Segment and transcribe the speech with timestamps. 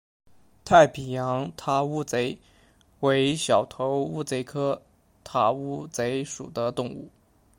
[0.65, 2.39] 太平洋塔乌贼
[3.01, 4.81] 为小头乌贼科
[5.23, 7.11] 塔乌贼属的动物。